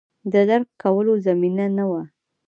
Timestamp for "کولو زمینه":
0.83-1.65